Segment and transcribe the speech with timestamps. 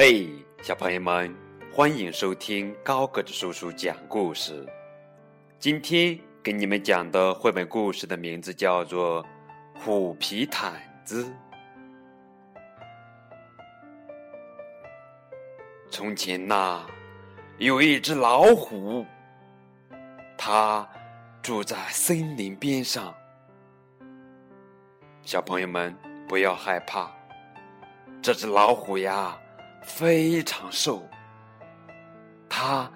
[0.00, 0.30] 嘿，
[0.62, 1.34] 小朋友们，
[1.72, 4.64] 欢迎收听高个子叔叔讲故事。
[5.58, 9.24] 今天给你们讲的绘本故事的名字叫做
[9.80, 11.24] 《虎皮毯子》。
[15.90, 16.86] 从前呐，
[17.56, 19.04] 有一只老虎，
[20.36, 20.88] 它
[21.42, 23.12] 住在森林边上。
[25.24, 25.92] 小朋友们
[26.28, 27.10] 不要害怕，
[28.22, 29.36] 这只老虎呀。
[29.88, 31.02] 非常瘦，
[32.48, 32.88] 他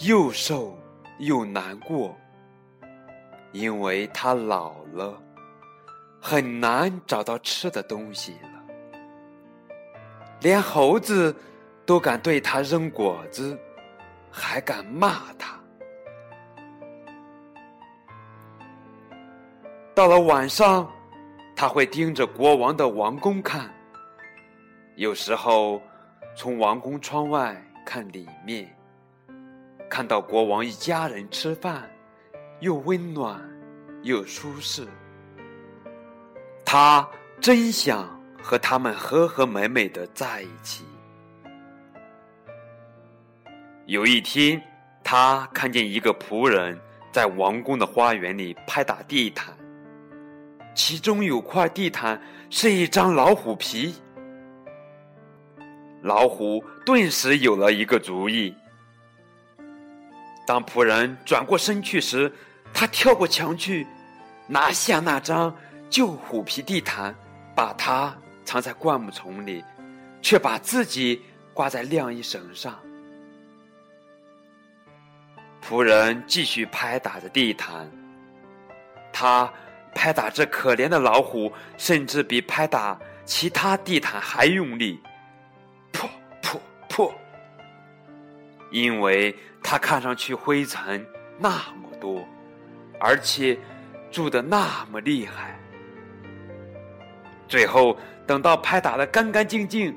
[0.00, 0.76] 又瘦
[1.18, 2.14] 又难过，
[3.52, 5.16] 因为他老了，
[6.20, 8.50] 很难找到吃的东西了。
[10.40, 11.34] 连猴子
[11.86, 13.58] 都敢对他扔果子，
[14.30, 15.58] 还敢骂他。
[19.94, 20.90] 到了晚上，
[21.56, 23.72] 他会盯着国王的王宫看，
[24.96, 25.80] 有时候。
[26.42, 28.66] 从王宫窗外看里面，
[29.90, 31.86] 看到国王一家人吃饭，
[32.60, 33.38] 又温暖
[34.04, 34.88] 又舒适。
[36.64, 37.06] 他
[37.42, 40.82] 真想和他们和和美美的在一起。
[43.84, 44.62] 有一天，
[45.04, 46.80] 他看见一个仆人
[47.12, 49.54] 在王宫的花园里拍打地毯，
[50.74, 52.18] 其中有块地毯
[52.48, 53.94] 是一张老虎皮。
[56.02, 58.54] 老虎顿时有了一个主意。
[60.46, 62.32] 当仆人转过身去时，
[62.72, 63.86] 他跳过墙去，
[64.46, 65.54] 拿下那张
[65.88, 67.14] 旧虎皮地毯，
[67.54, 69.62] 把它藏在灌木丛里，
[70.22, 71.22] 却把自己
[71.52, 72.78] 挂在晾衣绳上。
[75.62, 77.88] 仆人继续拍打着地毯，
[79.12, 79.52] 他
[79.94, 84.98] 拍打这可怜的老虎，甚至比拍打其他地毯还用力。
[88.70, 91.04] 因为它看上去灰尘
[91.38, 92.24] 那么多，
[92.98, 93.58] 而且
[94.10, 95.58] 住的那么厉害。
[97.48, 99.96] 最后等到拍打的干干净净，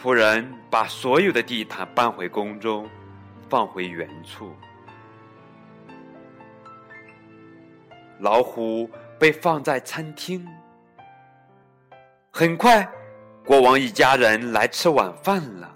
[0.00, 2.88] 仆人把所有的地毯搬回宫中，
[3.48, 4.52] 放回原处。
[8.18, 10.44] 老虎被放在餐厅，
[12.32, 12.88] 很快，
[13.44, 15.72] 国王一家人来吃晚饭了。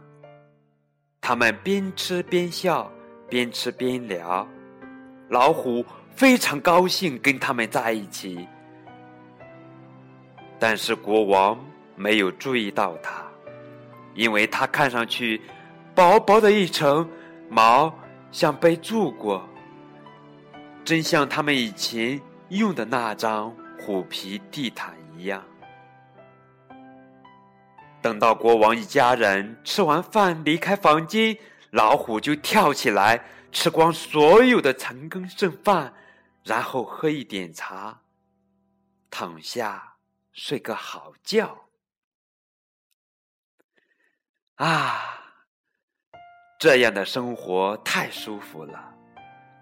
[1.32, 2.92] 他们边吃边笑，
[3.26, 4.46] 边吃边聊。
[5.30, 5.82] 老虎
[6.14, 8.46] 非常高兴跟他们在一起，
[10.58, 11.58] 但是国王
[11.96, 13.24] 没有注意到它，
[14.12, 15.40] 因为它看上去
[15.94, 17.08] 薄薄的一层
[17.48, 17.90] 毛，
[18.30, 19.42] 像被蛀过，
[20.84, 23.50] 真像他们以前用的那张
[23.80, 25.42] 虎皮地毯一样。
[28.02, 31.38] 等到国王一家人吃完饭离开房间，
[31.70, 35.94] 老虎就跳起来吃光所有的残羹剩饭，
[36.42, 38.00] 然后喝一点茶，
[39.08, 39.94] 躺下
[40.32, 41.68] 睡个好觉。
[44.56, 45.20] 啊，
[46.58, 48.94] 这样的生活太舒服了，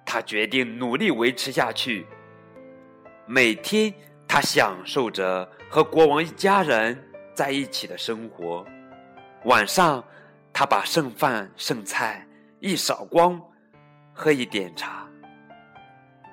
[0.06, 2.06] 他决定努力维持下去。
[3.26, 3.92] 每天，
[4.26, 7.09] 他享受着和国王一家人。
[7.40, 8.66] 在一起的生活，
[9.44, 10.04] 晚上
[10.52, 12.22] 他把剩饭剩菜
[12.58, 13.40] 一扫光，
[14.12, 15.08] 喝一点茶。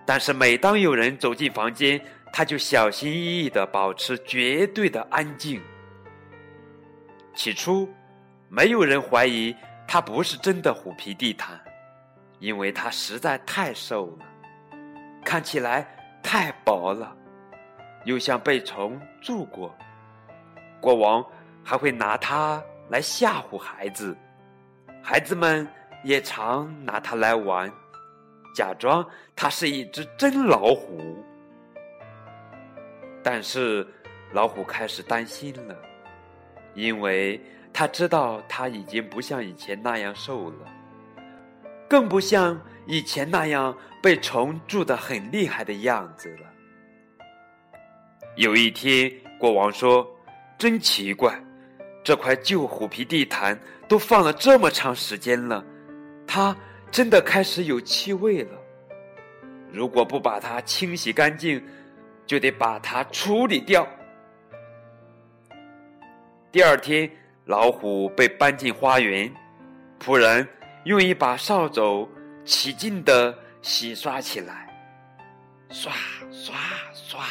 [0.05, 1.97] 但是每当有人走进房间，
[2.33, 5.61] 他就小心翼翼的保持绝对的安静。
[7.33, 7.89] 起初，
[8.49, 9.55] 没有人怀疑
[9.87, 11.57] 他不是真的虎皮地毯，
[12.39, 14.25] 因为他实在太瘦了，
[15.23, 15.87] 看起来
[16.21, 17.15] 太薄了，
[18.03, 19.73] 又像被虫蛀过。
[20.79, 21.25] 国王
[21.63, 24.15] 还会拿它来吓唬孩子，
[25.01, 25.67] 孩子们
[26.03, 27.71] 也常拿它来玩，
[28.55, 29.05] 假装
[29.35, 31.23] 它是一只真老虎。
[33.23, 33.85] 但是
[34.31, 35.75] 老虎开始担心了，
[36.73, 37.41] 因为
[37.73, 40.65] 他知道他已经不像以前那样瘦了，
[41.89, 46.47] 更不像以前那样被虫蛀得很厉害的样子了。
[48.35, 50.07] 有一天，国王说。
[50.57, 51.39] 真奇怪，
[52.03, 55.63] 这块旧虎皮地毯都放了这么长时间了，
[56.25, 56.55] 它
[56.89, 58.57] 真的开始有气味了。
[59.71, 61.63] 如果不把它清洗干净，
[62.25, 63.87] 就得把它处理掉。
[66.51, 67.09] 第二天，
[67.45, 69.31] 老虎被搬进花园，
[69.99, 70.47] 仆人
[70.85, 72.09] 用一把扫帚
[72.43, 74.67] 起劲的洗刷起来，
[75.69, 75.93] 刷
[76.31, 76.55] 刷
[76.93, 77.21] 刷，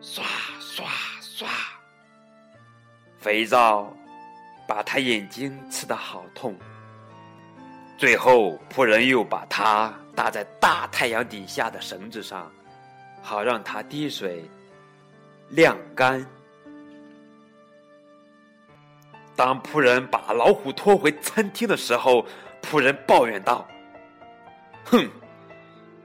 [0.00, 0.24] 刷
[0.60, 0.86] 刷
[1.20, 1.48] 刷。
[3.22, 3.88] 肥皂
[4.66, 6.56] 把他眼睛刺得好痛。
[7.96, 12.50] 最后，仆人又把他搭在大太阳底下的绳子上，
[13.22, 14.44] 好让他滴水
[15.50, 16.26] 晾干。
[19.36, 22.26] 当仆人把老虎拖回餐厅的时候，
[22.60, 23.64] 仆人抱怨道
[24.84, 25.08] ：“哼，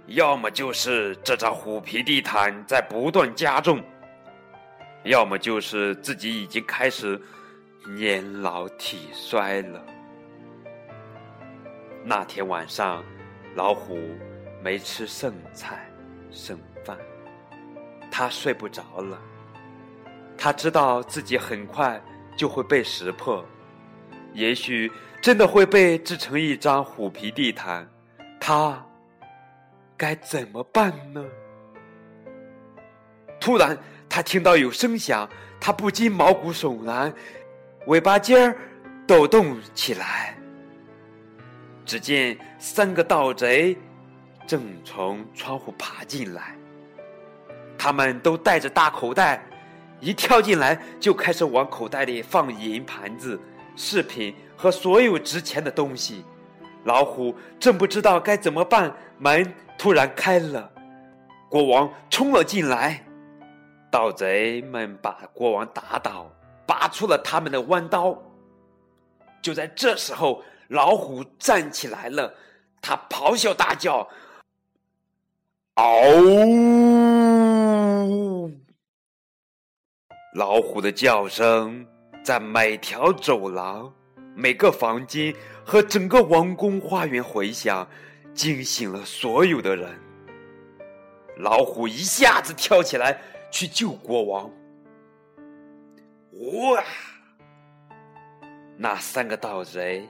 [0.05, 3.83] 要么就是这张虎皮地毯在不断加重，
[5.07, 7.19] 要么就是自己已经开始
[7.95, 9.83] 年老体衰了。”
[12.05, 13.03] 那天晚上，
[13.55, 13.99] 老虎
[14.61, 15.89] 没吃剩菜
[16.29, 16.97] 剩饭，
[18.11, 19.19] 他睡不着了。
[20.37, 22.01] 他知道自己很快。
[22.37, 23.43] 就会被识破，
[24.31, 24.91] 也许
[25.23, 27.89] 真的会被制成一张虎皮地毯，
[28.39, 28.85] 他
[29.97, 31.25] 该怎么办呢？
[33.47, 33.77] 突然，
[34.09, 35.25] 他听到有声响，
[35.57, 37.13] 他不禁毛骨悚然，
[37.85, 38.57] 尾巴尖儿
[39.07, 40.37] 抖动起来。
[41.85, 43.77] 只见三个盗贼
[44.45, 46.57] 正从窗户爬进来，
[47.77, 49.41] 他们都带着大口袋。
[50.01, 53.39] 一跳进来，就开始往口袋里放银盘子、
[53.77, 56.25] 饰品和所有值钱的东西。
[56.83, 60.69] 老虎正不知道该怎么办，门突然开了，
[61.47, 63.01] 国王冲了进来。
[63.97, 66.31] 盗贼们把国王打倒，
[66.67, 68.15] 拔出了他们的弯刀。
[69.41, 72.31] 就在这时候，老虎站起来了，
[72.79, 74.07] 他咆哮大叫
[75.73, 75.81] ：“嗷！”
[80.35, 81.83] 老虎的叫声
[82.23, 83.91] 在每条走廊、
[84.35, 85.33] 每个房间
[85.65, 87.87] 和整个王宫花园回响，
[88.35, 89.99] 惊醒了所有的人。
[91.37, 93.19] 老虎一下子跳起来
[93.59, 94.51] 去救国王。
[96.75, 96.83] 哇！
[98.77, 100.07] 那三个盗贼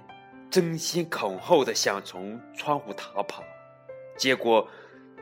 [0.50, 3.42] 争先恐后的想从窗户逃跑，
[4.18, 4.68] 结果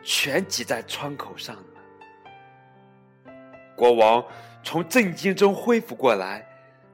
[0.01, 3.31] 全挤在窗口上了。
[3.75, 4.25] 国王。
[4.63, 6.44] 从震惊中恢复过来，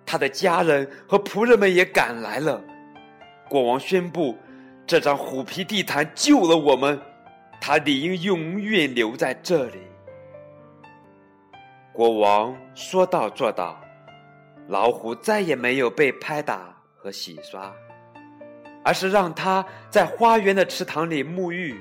[0.05, 2.61] 他的家人和仆人们也赶来了。
[3.47, 4.37] 国王宣布
[4.85, 7.01] ：“这张虎皮地毯救了我们，
[7.61, 9.79] 他理应永远留在这里。”
[11.93, 13.79] 国王说到做到，
[14.67, 17.73] 老虎再也没有被拍打和洗刷，
[18.83, 21.79] 而是让他在花园的池塘里沐浴。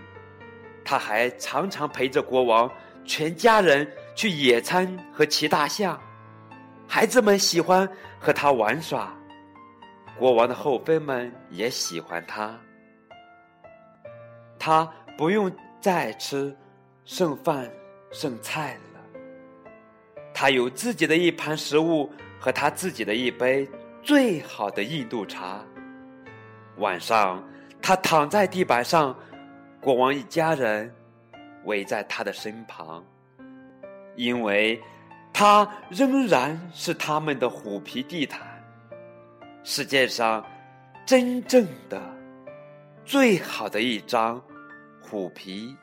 [0.84, 2.70] 他还常常陪着国王
[3.04, 3.90] 全家人。
[4.16, 5.98] 去野餐和骑大象，
[6.86, 9.16] 孩子们喜欢和他玩耍，
[10.18, 12.58] 国王的后妃们也喜欢他。
[14.58, 14.86] 他
[15.16, 16.54] 不用再吃
[17.06, 17.70] 剩饭
[18.10, 18.89] 剩菜了，
[20.40, 23.68] 他有自己的一盘食物和他自己的一杯
[24.02, 25.62] 最好的印度茶。
[26.78, 27.46] 晚上，
[27.82, 29.14] 他躺在地板上，
[29.82, 30.90] 国王一家人
[31.64, 33.04] 围在他的身旁。
[34.16, 34.80] 因为，
[35.30, 38.40] 他仍然是他们的虎皮地毯，
[39.62, 40.42] 世界上
[41.04, 42.00] 真正的
[43.04, 44.42] 最好的一张
[45.02, 45.76] 虎皮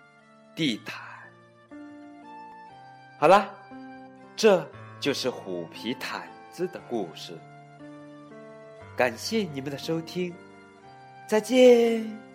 [0.56, 1.00] 地毯。
[3.20, 3.54] 好了，
[4.38, 4.66] 这
[5.00, 7.36] 就是虎皮毯子的故事。
[8.96, 10.32] 感谢你们的收听，
[11.28, 12.27] 再见。